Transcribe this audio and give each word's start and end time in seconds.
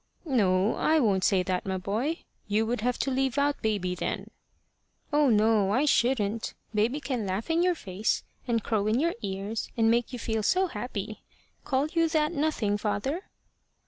"No, 0.25 0.73
I 0.77 0.99
won't 0.99 1.23
say 1.23 1.43
that, 1.43 1.63
my 1.67 1.77
boy. 1.77 2.23
You 2.47 2.65
would 2.65 2.81
have 2.81 2.97
to 2.97 3.11
leave 3.11 3.37
out 3.37 3.61
baby 3.61 3.93
then." 3.93 4.31
"Oh 5.13 5.29
no, 5.29 5.69
I 5.71 5.85
shouldn't. 5.85 6.55
Baby 6.73 6.99
can 6.99 7.27
laugh 7.27 7.51
in 7.51 7.61
your 7.61 7.75
face, 7.75 8.23
and 8.47 8.63
crow 8.63 8.87
in 8.87 8.99
your 8.99 9.13
ears, 9.21 9.69
and 9.77 9.91
make 9.91 10.11
you 10.11 10.17
feel 10.17 10.41
so 10.41 10.65
happy. 10.65 11.21
Call 11.65 11.85
you 11.85 12.09
that 12.09 12.31
nothing, 12.31 12.79
father?" 12.79 13.27